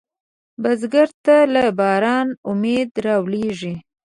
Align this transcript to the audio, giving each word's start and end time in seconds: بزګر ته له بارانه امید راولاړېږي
بزګر 0.61 1.09
ته 1.25 1.35
له 1.53 1.63
بارانه 1.79 2.33
امید 2.51 2.89
راولاړېږي 3.05 3.75